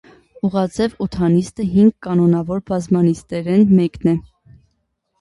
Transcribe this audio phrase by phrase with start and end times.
[0.47, 4.19] Ուղղաձեւ ութանիստը հինգ կանոնաւոր բազմանիստերէն մեկն է։